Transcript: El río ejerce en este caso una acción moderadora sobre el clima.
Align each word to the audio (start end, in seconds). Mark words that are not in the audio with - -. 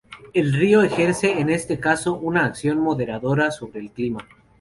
El 0.33 0.53
río 0.53 0.81
ejerce 0.81 1.39
en 1.39 1.51
este 1.51 1.79
caso 1.79 2.15
una 2.15 2.43
acción 2.43 2.79
moderadora 2.79 3.51
sobre 3.51 3.81
el 3.81 3.91
clima. 3.91 4.27